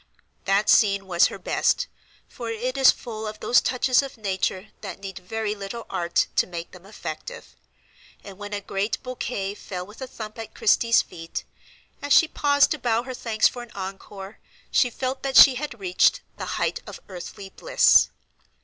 That 0.45 0.67
scene 0.67 1.05
was 1.05 1.27
her 1.27 1.37
best, 1.37 1.85
for 2.27 2.49
it 2.49 2.75
is 2.75 2.89
full 2.89 3.27
of 3.27 3.39
those 3.39 3.61
touches 3.61 4.01
of 4.01 4.17
nature 4.17 4.69
that 4.81 4.99
need 4.99 5.19
very 5.19 5.53
little 5.53 5.85
art 5.91 6.25
to 6.37 6.47
make 6.47 6.71
them 6.71 6.87
effective; 6.87 7.55
and 8.23 8.39
when 8.39 8.51
a 8.51 8.61
great 8.61 9.03
bouquet 9.03 9.53
fell 9.53 9.85
with 9.85 10.01
a 10.01 10.07
thump 10.07 10.39
at 10.39 10.55
Christie's 10.55 11.03
feet, 11.03 11.43
as 12.01 12.13
she 12.13 12.27
paused 12.27 12.71
to 12.71 12.79
bow 12.79 13.03
her 13.03 13.13
thanks 13.13 13.47
for 13.47 13.61
an 13.61 13.69
encore, 13.75 14.39
she 14.71 14.89
felt 14.89 15.21
that 15.21 15.37
she 15.37 15.53
had 15.53 15.79
reached 15.79 16.21
the 16.37 16.45
height 16.57 16.81
of 16.87 16.99
earthly 17.07 17.49
bliss. 17.51 18.09